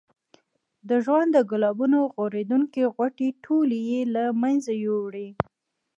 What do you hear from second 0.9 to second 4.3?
ژوند د ګلابونو غوړېدونکې غوټۍ ټولې یې له